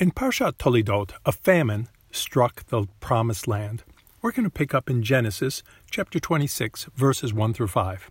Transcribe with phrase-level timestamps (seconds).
[0.00, 3.82] In Parshat Toledot, a famine struck the promised land.
[4.22, 8.10] We're going to pick up in Genesis chapter 26, verses 1 through 5.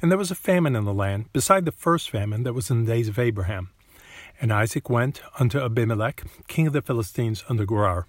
[0.00, 2.86] And there was a famine in the land, beside the first famine that was in
[2.86, 3.68] the days of Abraham.
[4.40, 8.06] And Isaac went unto Abimelech, king of the Philistines, unto Gerar.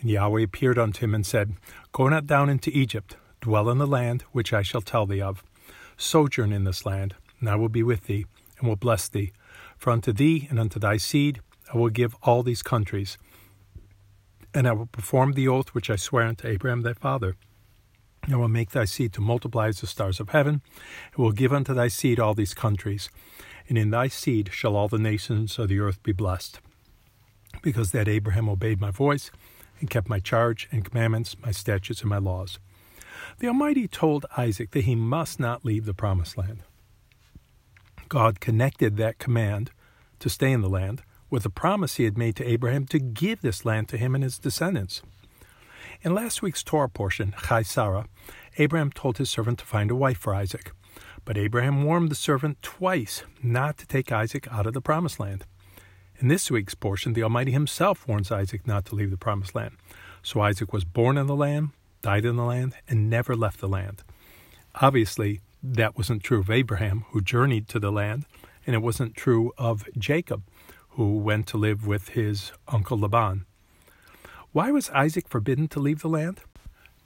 [0.00, 1.54] And Yahweh appeared unto him and said,
[1.90, 5.42] Go not down into Egypt, dwell in the land which I shall tell thee of.
[5.96, 8.26] Sojourn in this land, and I will be with thee,
[8.60, 9.32] and will bless thee.
[9.76, 11.40] For unto thee and unto thy seed
[11.72, 13.16] I will give all these countries,
[14.52, 17.36] and I will perform the oath which I swear unto Abraham thy father.
[18.30, 20.60] I will make thy seed to multiply as the stars of heaven,
[21.14, 23.08] and will give unto thy seed all these countries,
[23.68, 26.60] and in thy seed shall all the nations of the earth be blessed.
[27.62, 29.30] Because that Abraham obeyed my voice,
[29.80, 32.58] and kept my charge and commandments, my statutes, and my laws.
[33.38, 36.62] The Almighty told Isaac that he must not leave the promised land.
[38.08, 39.70] God connected that command
[40.20, 43.40] to stay in the land with the promise he had made to Abraham to give
[43.40, 45.00] this land to him and his descendants.
[46.02, 48.06] In last week's Torah portion, Chayei Sarah,
[48.58, 50.72] Abraham told his servant to find a wife for Isaac.
[51.24, 55.46] But Abraham warned the servant twice not to take Isaac out of the promised land.
[56.18, 59.76] In this week's portion, the Almighty Himself warns Isaac not to leave the promised land.
[60.22, 61.70] So Isaac was born in the land,
[62.02, 64.02] died in the land, and never left the land.
[64.82, 68.26] Obviously, that wasn't true of Abraham, who journeyed to the land,
[68.66, 70.42] and it wasn't true of Jacob,
[70.92, 73.46] who went to live with his uncle Laban.
[74.52, 76.40] Why was Isaac forbidden to leave the land?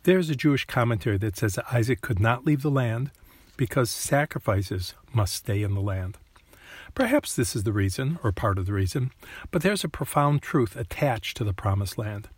[0.03, 3.11] There's a Jewish commentary that says that Isaac could not leave the land
[3.57, 6.19] because sacrifices must stay in the land.
[6.95, 9.13] Perhaps this is the reason, or part of the reason,
[9.51, 12.29] but there's a profound truth attached to the promised land.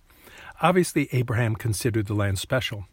[0.60, 2.86] Obviously, Abraham considered the land special.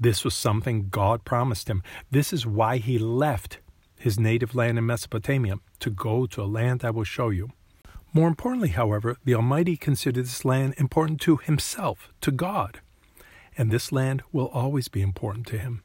[0.00, 1.82] This was something God promised him.
[2.10, 3.58] This is why he left
[3.98, 7.50] his native land in Mesopotamia to go to a land I will show you.
[8.14, 12.80] More importantly, however, the Almighty considered this land important to Himself, to God,
[13.56, 15.82] and this land will always be important to Him.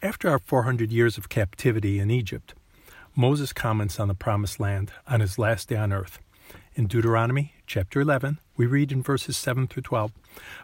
[0.00, 2.54] After our 400 years of captivity in Egypt,
[3.16, 6.20] Moses comments on the promised land on his last day on earth.
[6.74, 10.12] In Deuteronomy chapter 11, we read in verses 7 through 12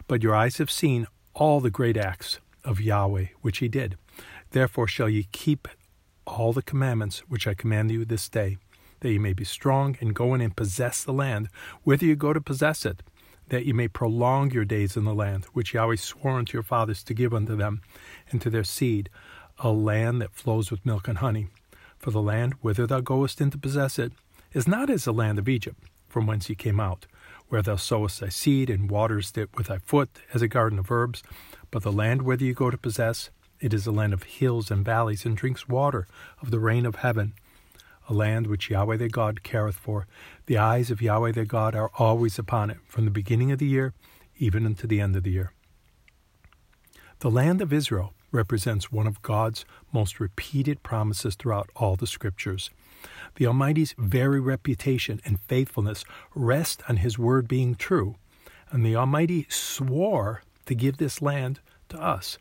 [0.07, 3.97] But your eyes have seen all the great acts of Yahweh which He did.
[4.51, 5.67] Therefore shall ye keep
[6.25, 8.57] all the commandments which I command you this day
[8.99, 11.49] that you may be strong and go in and possess the land,
[11.83, 13.03] whither you go to possess it,
[13.49, 17.03] that you may prolong your days in the land, which Yahweh swore unto your fathers
[17.03, 17.81] to give unto them
[18.31, 19.09] and to their seed,
[19.59, 21.47] a land that flows with milk and honey.
[21.97, 24.11] For the land whither thou goest in to possess it
[24.53, 27.05] is not as the land of Egypt, from whence ye came out,
[27.49, 30.91] where thou sowest thy seed and waterest it with thy foot as a garden of
[30.91, 31.23] herbs,
[31.71, 34.85] but the land whither you go to possess, it is a land of hills and
[34.85, 36.07] valleys, and drinks water
[36.41, 37.33] of the rain of heaven
[38.07, 40.07] a land which Yahweh their God careth for.
[40.45, 43.65] The eyes of Yahweh their God are always upon it, from the beginning of the
[43.65, 43.93] year
[44.39, 45.51] even unto the end of the year.
[47.19, 52.69] The land of Israel represents one of God's most repeated promises throughout all the scriptures.
[53.35, 56.03] The Almighty's very reputation and faithfulness
[56.35, 58.15] rest on His word being true,
[58.69, 62.37] and the Almighty swore to give this land to us.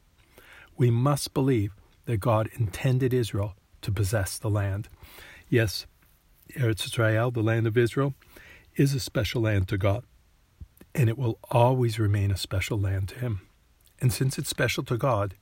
[0.77, 1.72] We must believe
[2.06, 4.88] that God intended Israel to possess the land.
[5.49, 5.87] Yes,
[6.55, 8.15] Eretz Israel, the land of Israel,
[8.75, 10.05] is a special land to God,
[10.95, 13.43] and it will always remain a special land to Him.
[14.01, 15.34] And since it's special to God,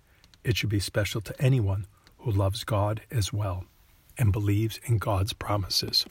[0.44, 1.86] it should be special to anyone
[2.18, 3.64] who loves God as well
[4.18, 6.06] and believes in God's promises.